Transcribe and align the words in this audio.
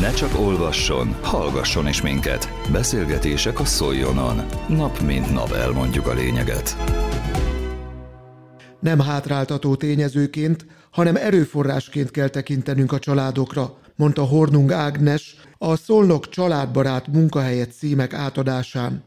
Ne 0.00 0.12
csak 0.12 0.38
olvasson, 0.38 1.16
hallgasson 1.22 1.88
is 1.88 2.02
minket. 2.02 2.48
Beszélgetések 2.72 3.60
a 3.60 3.64
Szoljonon. 3.64 4.42
Nap 4.68 5.00
mint 5.00 5.32
nap 5.32 5.52
elmondjuk 5.52 6.06
a 6.06 6.12
lényeget. 6.14 6.76
Nem 8.80 9.00
hátráltató 9.00 9.74
tényezőként, 9.74 10.66
hanem 10.90 11.16
erőforrásként 11.16 12.10
kell 12.10 12.28
tekintenünk 12.28 12.92
a 12.92 12.98
családokra, 12.98 13.78
mondta 13.96 14.22
Hornung 14.22 14.72
Ágnes 14.72 15.36
a 15.58 15.76
Szolnok 15.76 16.28
családbarát 16.28 17.06
munkahelyet 17.06 17.72
címek 17.72 18.12
átadásán. 18.12 19.04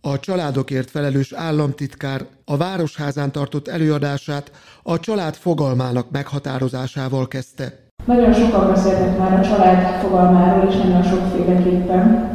A 0.00 0.18
családokért 0.18 0.90
felelős 0.90 1.32
államtitkár 1.32 2.26
a 2.44 2.56
Városházán 2.56 3.32
tartott 3.32 3.68
előadását 3.68 4.50
a 4.82 5.00
család 5.00 5.34
fogalmának 5.34 6.10
meghatározásával 6.10 7.28
kezdte. 7.28 7.83
Nagyon 8.04 8.32
sokan 8.32 8.70
beszéltek 8.70 9.18
már 9.18 9.38
a 9.38 9.48
család 9.48 9.78
fogalmáról, 10.02 10.68
és 10.68 10.76
nagyon 10.76 11.02
sokféleképpen. 11.02 12.28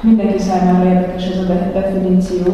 Mindenki 0.00 0.38
számára 0.38 0.88
érdekes 0.88 1.26
ez 1.26 1.38
a 1.38 1.70
definíció. 1.72 2.44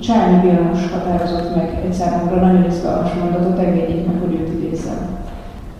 Csányi 0.00 0.40
Vilmos 0.40 0.90
határozott 0.92 1.56
meg 1.56 1.80
egy 1.84 1.92
számomra 1.92 2.46
nagyon 2.46 2.64
izgalmas 2.68 3.10
mondatot, 3.12 3.58
engedjék 3.58 4.06
meg, 4.06 4.16
hogy 4.20 4.34
őt 4.34 4.48
idézzem. 4.48 5.00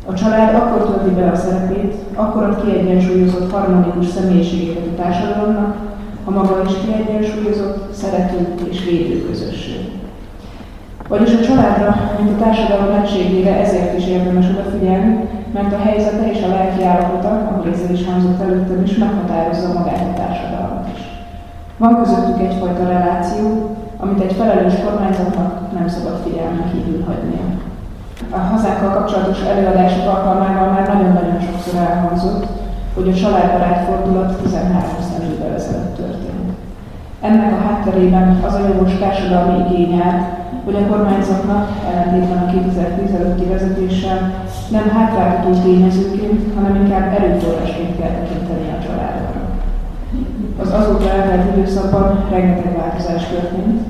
A 0.06 0.14
család 0.14 0.54
akkor 0.54 0.86
tölti 0.86 1.14
be 1.14 1.30
a 1.30 1.36
szerepét, 1.36 1.94
akkor 2.14 2.42
ad 2.42 2.64
kiegyensúlyozott 2.64 3.52
harmonikus 3.52 4.06
személyiségeket 4.06 4.86
a 4.92 5.02
társadalomnak, 5.02 5.76
a 6.24 6.30
maga 6.30 6.62
is 6.66 6.72
kiegyensúlyozott, 6.84 7.92
szerető 7.92 8.48
és 8.70 8.84
védő 8.84 9.26
közösség. 9.26 9.90
Vagyis 11.08 11.34
a 11.34 11.44
családra, 11.44 11.96
mint 12.18 12.30
a 12.30 12.44
társadalom 12.44 13.02
egységére 13.02 13.60
ezért 13.60 13.98
is 13.98 14.06
érdemes 14.06 14.46
odafigyelni, 14.48 15.28
mert 15.52 15.72
a 15.72 15.84
helyzete 15.86 16.30
és 16.32 16.42
a 16.42 16.48
lelki 16.48 16.84
állapota, 16.84 17.28
ahogy 17.28 17.72
ezzel 17.72 17.94
is 17.96 18.04
hangzott 18.06 18.40
előttem 18.40 18.82
is, 18.82 18.96
meghatározza 18.96 19.72
magát 19.72 20.08
a 20.10 20.16
társadalmat 20.20 20.86
is. 20.94 21.00
Van 21.76 22.02
közöttük 22.02 22.40
egyfajta 22.40 22.88
reláció, 22.88 23.76
amit 23.96 24.22
egy 24.22 24.32
felelős 24.32 24.74
kormányzatnak 24.84 25.72
nem 25.78 25.88
szabad 25.88 26.20
figyelmen 26.24 26.70
kívül 26.72 27.04
hagynia. 27.06 27.46
A 28.30 28.38
hazánkkal 28.38 28.90
kapcsolatos 28.92 29.40
előadások 29.42 30.06
alkalmával 30.06 30.68
már 30.70 30.86
nagyon-nagyon 30.88 31.40
sokszor 31.40 31.80
elhangzott, 31.80 32.46
hogy 32.94 33.08
a 33.08 33.14
családbarát 33.14 33.84
fordulat 33.84 34.36
13 34.42 34.82
évvel 35.32 35.54
ezelőtt 35.54 35.96
történt. 35.96 36.50
Ennek 37.20 37.52
a 37.52 37.62
hátterében 37.66 38.40
az 38.46 38.54
a 38.54 38.66
jogos 38.66 38.98
társadalmi 38.98 39.64
igény 39.64 40.00
áll, 40.00 40.41
hogy 40.64 40.74
a 40.74 40.86
kormányzatnak, 40.86 41.68
ellentétben 41.90 42.42
a 42.42 42.50
2010 42.50 43.14
előtti 43.14 43.44
vezetéssel, 43.44 44.18
nem 44.70 44.88
hátráltató 44.88 45.50
tényezőként, 45.60 46.54
hanem 46.54 46.74
inkább 46.74 47.14
erőforrásként 47.18 47.98
kell 47.98 48.10
tekinteni 48.10 48.66
a 48.76 48.82
családokra. 48.84 49.40
Az 50.62 50.70
azóta 50.72 51.10
eltelt 51.10 51.56
időszakban 51.56 52.24
rengeteg 52.30 52.76
változás 52.76 53.24
történt. 53.26 53.80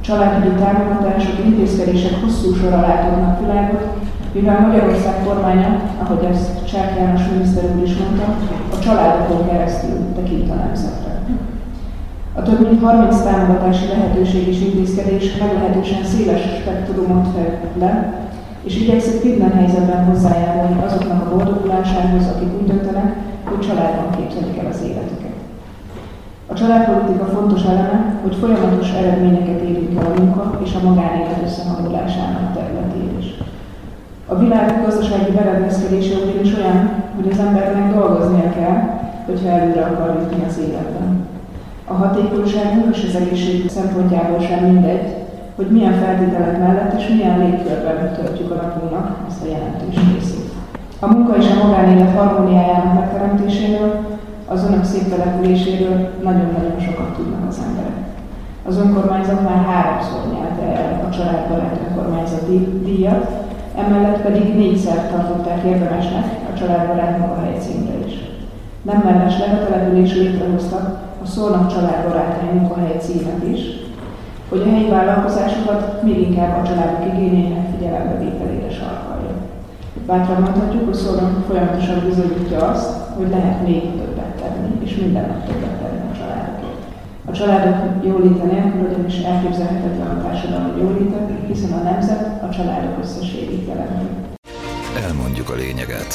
Családügyi 0.00 0.54
támogatások, 0.54 1.44
intézkedések 1.44 2.20
hosszú 2.22 2.54
sorra 2.54 2.80
látodnak 2.80 3.40
világot, 3.40 3.84
mivel 4.32 4.60
Magyarország 4.60 5.14
kormánya, 5.24 5.80
ahogy 6.02 6.24
ezt 6.30 6.66
Csák 6.66 6.96
János 6.98 7.22
miniszter 7.32 7.64
úr 7.76 7.82
is 7.82 7.96
mondta, 7.96 8.24
a 8.72 8.78
családokon 8.78 9.48
keresztül 9.48 9.98
tekint 10.14 10.50
a 10.50 10.54
nemzetre. 10.54 11.03
Több 12.44 12.60
mint 12.68 12.82
30 12.82 13.22
támogatási 13.22 13.86
lehetőség 13.86 14.48
és 14.48 14.60
intézkedés 14.60 15.36
meglehetősen 15.36 16.04
széles 16.04 16.40
spektrumot 16.60 17.26
fed 17.34 17.58
le, 17.78 18.14
és 18.62 18.76
igyekszik 18.76 19.24
minden 19.24 19.52
helyzetben 19.52 20.04
hozzájárulni 20.04 20.82
azoknak 20.86 21.22
a 21.22 21.34
boldogulásához, 21.34 22.26
akik 22.34 22.60
úgy 22.60 22.66
döntenek, 22.66 23.16
hogy 23.44 23.66
családban 23.66 24.10
képzelik 24.16 24.58
el 24.58 24.66
az 24.72 24.82
életüket. 24.82 25.36
A 26.46 26.54
családpolitika 26.54 27.24
fontos 27.24 27.62
eleme, 27.62 28.18
hogy 28.22 28.34
folyamatos 28.34 28.92
eredményeket 28.92 29.60
érünk 29.60 30.00
el 30.00 30.06
a 30.06 30.20
munka 30.20 30.60
és 30.64 30.70
a 30.74 30.88
magánélet 30.88 31.42
összehangolásának 31.44 32.52
területén 32.54 33.18
is. 33.18 33.26
A 34.26 34.38
világ 34.38 34.82
gazdasági 34.84 35.30
berendezkedése 35.30 36.14
ugyanis 36.24 36.54
olyan, 36.54 36.90
hogy 37.16 37.28
az 37.32 37.38
embernek 37.38 37.94
dolgoznia 37.94 38.50
kell, 38.50 38.78
hogyha 39.26 39.48
előre 39.48 39.82
akar 39.84 40.16
jutni 40.20 40.44
az 40.48 40.58
életben. 40.58 41.23
A 41.86 41.92
hatékonyságunk 41.92 42.96
és 42.96 43.04
az 43.08 43.20
egészség 43.20 43.70
szempontjából 43.70 44.40
sem 44.40 44.64
mindegy, 44.64 45.14
hogy 45.56 45.66
milyen 45.66 45.92
feltételek 45.92 46.58
mellett 46.58 46.98
és 46.98 47.08
milyen 47.08 47.38
légkörben 47.38 48.12
töltjük 48.12 48.50
a 48.50 48.54
napunknak 48.54 49.16
ezt 49.28 49.42
a 49.42 49.46
jelentős 49.46 49.96
részét. 50.12 50.52
A 51.00 51.06
munka 51.06 51.36
és 51.36 51.46
a 51.50 51.66
magánélet 51.66 52.16
harmóniájának 52.16 52.94
megteremtéséről, 52.94 53.92
az 54.48 54.64
önök 54.68 54.84
szép 54.84 55.08
településéről 55.08 56.10
nagyon-nagyon 56.22 56.78
sokat 56.78 57.14
tudnak 57.16 57.48
az 57.48 57.60
emberek. 57.68 57.96
Az 58.66 58.76
önkormányzat 58.76 59.42
már 59.48 59.64
háromszor 59.64 60.20
nyerte 60.32 60.66
el 60.80 61.06
a 61.06 61.10
családbarát 61.10 61.80
önkormányzati 61.88 62.80
díjat, 62.84 63.30
emellett 63.76 64.20
pedig 64.20 64.54
négyszer 64.54 65.10
tartották 65.10 65.64
érdemesnek 65.64 66.26
a 66.52 66.58
családbarát 66.58 67.18
munkahely 67.18 67.58
címre 67.58 68.06
is. 68.06 68.14
Nem 68.82 69.02
mellesleg 69.04 69.52
a 69.52 69.64
település 69.64 70.14
létrehozta 70.14 71.03
a 71.24 71.26
Szolnok 71.26 71.72
családbarátai 71.72 72.48
munkahely 72.52 72.98
címet 73.00 73.42
is, 73.54 73.60
hogy 74.48 74.60
a 74.60 74.70
helyi 74.70 74.88
vállalkozásokat 74.88 76.02
még 76.02 76.18
inkább 76.20 76.58
a 76.58 76.66
családok 76.68 77.14
igényeinek 77.14 77.70
figyelembevételére 77.70 78.70
sarkalja. 78.70 79.34
Bátran 80.06 80.40
mondhatjuk, 80.42 80.84
hogy 80.84 80.94
Szolnok 80.94 81.44
folyamatosan 81.46 82.04
bizonyítja 82.08 82.58
azt, 82.68 82.90
hogy 83.16 83.28
lehet 83.30 83.66
még 83.66 83.80
többet 83.80 84.34
tenni, 84.40 84.70
és 84.84 84.96
minden 84.96 85.26
nap 85.28 85.46
többet 85.46 85.76
tenni 85.80 86.00
a 86.12 86.16
családokért. 86.18 86.82
A 87.30 87.32
családok 87.32 88.04
jóléte 88.04 88.44
nélkül 88.44 88.86
ugyanis 88.88 89.18
elképzelhetetlen 89.18 90.10
a 90.16 90.22
társadalom 90.22 90.76
jóléte, 90.80 91.18
hiszen 91.46 91.72
a 91.72 91.82
nemzet 91.82 92.42
a 92.42 92.48
családok 92.48 92.94
összességét 93.02 93.68
jelenti. 93.68 94.06
Elmondjuk 95.06 95.50
a 95.50 95.54
lényeget. 95.54 96.12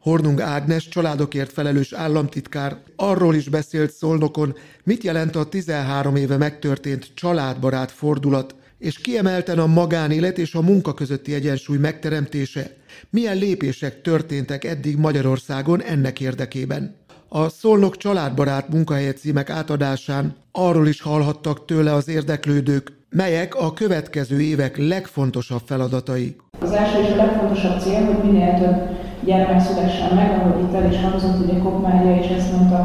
Hornung 0.00 0.40
Ágnes 0.40 0.88
családokért 0.88 1.52
felelős 1.52 1.92
államtitkár 1.92 2.76
arról 2.96 3.34
is 3.34 3.48
beszélt 3.48 3.92
Szolnokon, 3.92 4.54
mit 4.84 5.04
jelent 5.04 5.36
a 5.36 5.44
13 5.44 6.16
éve 6.16 6.36
megtörtént 6.36 7.10
családbarát 7.14 7.90
fordulat, 7.90 8.54
és 8.78 8.98
kiemelten 8.98 9.58
a 9.58 9.66
magánélet 9.66 10.38
és 10.38 10.54
a 10.54 10.60
munka 10.60 10.94
közötti 10.94 11.34
egyensúly 11.34 11.76
megteremtése, 11.76 12.76
milyen 13.10 13.36
lépések 13.36 14.02
történtek 14.02 14.64
eddig 14.64 14.96
Magyarországon 14.96 15.82
ennek 15.82 16.20
érdekében. 16.20 16.94
A 17.28 17.48
Szolnok 17.48 17.96
családbarát 17.96 18.68
munkahelyet 18.68 19.18
címek 19.18 19.50
átadásán 19.50 20.36
arról 20.52 20.88
is 20.88 21.00
hallhattak 21.00 21.64
tőle 21.64 21.92
az 21.92 22.08
érdeklődők, 22.08 22.92
melyek 23.10 23.54
a 23.54 23.72
következő 23.72 24.40
évek 24.40 24.76
legfontosabb 24.76 25.62
feladatai. 25.66 26.36
Az 26.60 26.72
első 26.72 27.02
és 27.02 27.10
a 27.10 27.16
legfontosabb 27.16 27.80
cél, 27.80 28.04
hogy 28.04 28.30
minél 28.30 28.58
több 28.58 28.99
gyermek 29.24 29.60
szülessen 29.60 30.10
meg, 30.14 30.28
ahogy 30.38 30.60
itt 30.62 30.74
el 30.78 30.90
is 30.92 31.00
hangzott, 31.04 31.42
ugye 31.44 31.58
Kopmária 31.58 32.16
is 32.16 32.28
ezt 32.38 32.52
mondta, 32.56 32.80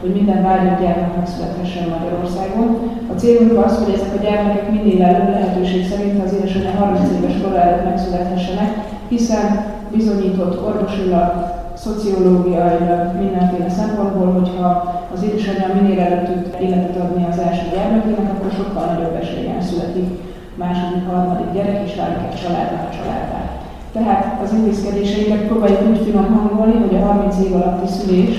hogy 0.00 0.12
minden 0.14 0.42
vágyott 0.42 0.80
gyermek 0.80 1.16
megszülethessen 1.16 1.88
Magyarországon. 1.88 2.68
A 3.12 3.18
célunk 3.20 3.64
az, 3.64 3.78
hogy 3.78 3.94
ezek 3.94 4.12
a 4.18 4.22
gyermekek 4.22 4.70
minél 4.70 5.02
előbb 5.04 5.28
lehetőség 5.28 5.88
szerint 5.90 6.24
az 6.24 6.32
édesanyja 6.32 6.70
30 6.70 7.10
éves 7.16 7.36
kor 7.42 7.56
előtt 7.56 7.84
megszülethessenek, 7.84 8.70
hiszen 9.08 9.64
bizonyított 9.92 10.66
orvosilag, 10.66 11.58
szociológiailag, 11.74 13.02
mindenféle 13.22 13.70
szempontból, 13.70 14.32
hogyha 14.32 14.68
az 15.14 15.22
édesanyja 15.22 15.74
minél 15.74 16.00
előtt 16.00 16.26
tud 16.26 16.56
életet 16.60 16.96
adni 16.96 17.26
az 17.30 17.38
első 17.38 17.66
gyermekének, 17.74 18.30
akkor 18.32 18.50
sokkal 18.52 18.84
nagyobb 18.84 19.16
esélyen 19.22 19.62
születik 19.62 20.08
második, 20.54 21.08
harmadik 21.08 21.52
gyerek, 21.52 21.88
és 21.88 21.94
válik 21.96 22.22
egy 22.30 22.40
családnál 22.40 22.88
a 22.90 22.94
családnál. 22.96 23.49
Tehát 23.92 24.40
az 24.44 24.52
intézkedéseinket 24.52 25.46
próbáljuk 25.46 25.88
úgy 25.90 26.00
finom 26.04 26.26
hangolni, 26.34 26.78
hogy 26.86 26.96
a 26.96 27.06
30 27.06 27.36
év 27.44 27.54
alatti 27.54 27.92
szülés 27.92 28.36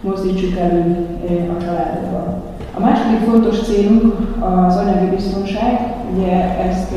mozdítsuk 0.00 0.58
elő 0.58 1.06
a 1.58 1.62
családokban. 1.62 2.42
A 2.76 2.80
második 2.80 3.18
fontos 3.28 3.58
célunk 3.62 4.14
az 4.66 4.76
anyagi 4.76 5.06
biztonság. 5.14 5.94
Ugye 6.14 6.32
ezt 6.68 6.92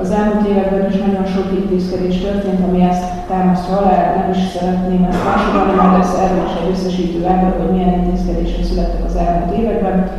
az 0.00 0.10
elmúlt 0.10 0.48
években 0.48 0.88
is 0.90 0.98
nagyon 0.98 1.26
sok 1.26 1.46
intézkedés 1.60 2.16
történt, 2.20 2.60
ami 2.68 2.82
ezt 2.82 3.04
támasztja 3.28 3.76
alá, 3.76 4.14
nem 4.16 4.30
is 4.30 4.42
szeretném 4.58 5.06
ezt 5.10 5.24
másolni, 5.24 5.74
mert 5.76 5.96
lesz 5.96 6.18
erről 6.18 6.44
is 6.44 6.54
egy 6.62 6.70
összesítő 6.70 7.26
ábra, 7.26 7.56
hogy 7.58 7.72
milyen 7.74 7.98
intézkedések 7.98 8.64
születtek 8.64 9.04
az 9.04 9.16
elmúlt 9.16 9.58
években. 9.58 10.10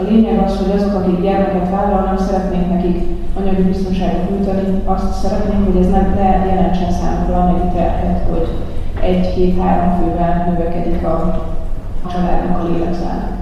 A 0.00 0.02
lényeg 0.10 0.38
az, 0.44 0.56
hogy 0.56 0.76
azok, 0.76 0.94
akik 0.94 1.20
gyermeket 1.20 1.70
vállalnak, 1.70 2.20
szeretnék 2.20 2.68
nekik 2.68 3.02
anyagi 3.34 3.62
biztonságot 3.62 4.30
nyújtani, 4.30 4.82
azt 4.84 5.12
szeretnénk, 5.12 5.64
hogy 5.72 5.82
ez 5.82 5.90
nem 5.90 6.14
ne 6.14 6.46
jelentsen 6.46 6.90
számukra 6.90 7.40
anyagi 7.40 7.68
terhet, 7.74 8.28
hogy 8.30 8.48
egy-két-három 9.00 9.98
fővel 9.98 10.46
növekedik 10.48 11.04
a 11.04 11.42
családnak 12.12 12.58
a 12.58 12.68
lélekszám. 12.68 13.39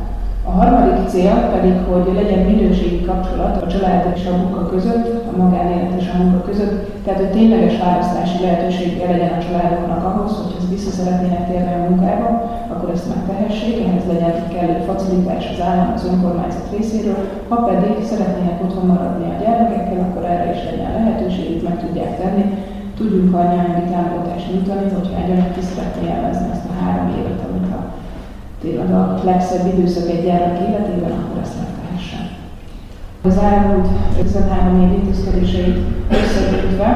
A 0.49 0.50
harmadik 0.61 1.09
cél 1.12 1.37
pedig, 1.55 1.77
hogy 1.91 2.06
legyen 2.21 2.43
minőségi 2.50 3.00
kapcsolat 3.11 3.62
a 3.62 3.67
család 3.73 4.12
és 4.17 4.25
a 4.27 4.37
munka 4.37 4.62
között, 4.73 5.06
a 5.31 5.37
magánélet 5.43 6.00
és 6.00 6.09
a 6.12 6.19
munka 6.21 6.41
között, 6.49 6.75
tehát 7.05 7.21
hogy 7.21 7.37
tényleges 7.37 7.77
választási 7.87 8.39
lehetősége 8.43 9.06
legyen 9.12 9.35
a 9.37 9.43
családoknak 9.45 10.03
ahhoz, 10.05 10.33
hogy 10.41 10.55
ezt 10.59 10.73
vissza 10.75 10.93
szeretnének 10.99 11.45
térni 11.49 11.73
a 11.75 11.87
munkába, 11.89 12.29
akkor 12.73 12.89
ezt 12.91 13.11
megtehessék, 13.12 13.77
ehhez 13.87 14.06
legyen 14.12 14.35
kellő 14.55 14.79
facilitás 14.91 15.45
az 15.53 15.61
állam, 15.69 15.89
az 15.97 16.09
önkormányzat 16.11 16.73
részéről, 16.77 17.21
ha 17.49 17.56
pedig 17.69 17.94
szeretnének 18.11 18.59
otthon 18.65 18.87
maradni 18.93 19.25
a 19.31 19.41
gyermekekkel, 19.43 20.01
akkor 20.05 20.25
erre 20.33 20.49
is 20.55 20.62
legyen 20.71 20.93
lehetőség, 20.99 21.62
meg 21.69 21.77
tudják 21.83 22.12
tenni, 22.21 22.44
tudjunk 22.99 23.35
a 23.35 23.39
anyagi 23.44 23.85
támogatást 23.93 24.47
nyújtani, 24.49 24.87
hogyha 24.97 25.21
egy 25.21 25.31
anyag 25.33 25.51
ki 25.55 25.62
szeretné 25.71 26.05
élvezni 26.15 26.49
ezt 26.55 26.69
a 26.71 26.77
három 26.81 27.09
évet, 27.19 27.41
amit 27.47 27.71
a 27.79 27.81
tényleg 28.69 28.94
a 28.94 29.20
legszebb 29.25 29.67
időszak 29.73 30.09
egy 30.09 30.25
gyermek 30.25 30.59
életében, 30.69 31.12
akkor 31.20 31.38
ezt 31.43 31.56
megtehessen. 31.61 32.25
Az 33.29 33.37
elmúlt 33.50 33.88
13 34.17 34.82
év 34.82 34.93
intézkedéseit 34.99 35.79
összegyűjtve 36.19 36.91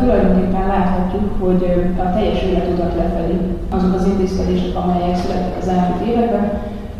tulajdonképpen 0.00 0.66
láthatjuk, 0.66 1.28
hogy 1.42 1.62
a 2.04 2.12
teljes 2.14 2.42
életutat 2.42 2.92
lefelé 2.96 3.36
azok 3.70 3.94
az 3.94 4.06
intézkedések, 4.06 4.74
amelyek 4.82 5.16
születtek 5.16 5.56
az 5.60 5.68
elmúlt 5.68 6.02
években, 6.10 6.44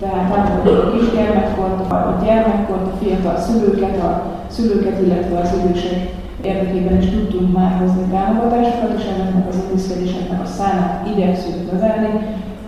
tehát 0.00 0.30
támogatjuk 0.32 0.84
a 0.84 0.90
kisgyermekkort, 0.96 1.80
a 1.92 2.20
gyermekkort, 2.24 2.86
a 2.92 2.96
fiatal 3.00 3.36
szülőket, 3.36 3.96
a 4.08 4.22
szülőket, 4.46 5.00
illetve 5.04 5.38
az 5.38 5.52
idősek 5.58 5.98
érdekében 6.42 6.98
is 7.02 7.08
tudtunk 7.10 7.52
már 7.56 7.72
hozni 7.80 8.04
támogatásokat, 8.10 8.92
és 8.98 9.04
ennek 9.04 9.48
az 9.48 9.58
intézkedéseknek 9.64 10.40
a 10.42 10.46
számát 10.56 11.06
igyekszünk 11.12 11.72
növelni, 11.72 12.12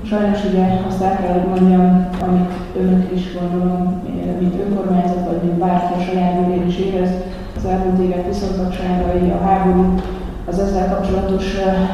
Sajnos 0.04 0.44
ugye 0.44 0.64
azt 0.88 1.02
el 1.02 1.16
kell, 1.16 1.32
hogy 1.32 1.48
mondjam, 1.48 2.08
amit 2.26 2.50
önök 2.80 3.12
is 3.14 3.22
gondolom, 3.38 4.02
mint 4.40 4.60
önkormányzat, 4.64 5.26
vagy 5.26 5.42
mint 5.42 5.58
bárki 5.58 5.92
a 5.98 6.02
saját 6.02 6.34
bőrén 6.36 6.66
is 6.66 6.76
érez, 6.76 7.10
az 7.56 7.64
elmúlt 7.64 8.00
évek 8.00 8.26
viszontagságai, 8.26 9.30
a 9.30 9.44
háború, 9.44 9.94
az 10.46 10.58
ezzel 10.58 10.88
kapcsolatos 10.94 11.44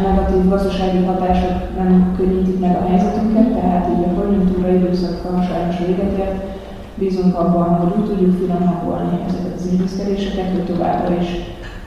negatív 0.03 0.49
gazdasági 0.49 1.05
hatások 1.05 1.57
nem 1.77 2.15
könnyítik 2.17 2.61
meg 2.61 2.77
a 2.77 2.87
helyzetünket, 2.89 3.49
tehát 3.61 3.89
így 3.93 4.05
a 4.05 4.21
konjunktúra 4.21 4.69
időszaka 4.69 5.43
sajnos 5.43 5.79
véget 5.87 6.19
ért. 6.19 6.43
Bízunk 6.95 7.39
abban, 7.39 7.69
hogy 7.77 7.93
úgy 7.99 8.09
tudjuk 8.09 8.39
finom 8.39 8.63
ezeket 9.29 9.55
az 9.57 9.69
intézkedéseket, 9.73 10.51
hogy 10.51 10.65
továbbra 10.65 11.15
is 11.21 11.29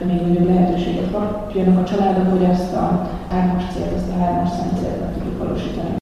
még 0.06 0.20
nagyobb 0.26 0.46
lehetőséget 0.46 1.10
kapjanak 1.12 1.78
a 1.78 1.84
családok, 1.84 2.30
hogy 2.30 2.42
ezt 2.42 2.74
a 2.74 3.08
hármas 3.30 3.62
célt, 3.72 3.96
ezt 3.96 4.10
a 4.16 4.24
hármas 4.24 4.48
szent 4.48 4.78
célt 4.78 5.12
tudjuk 5.14 5.38
valósítani. 5.38 6.01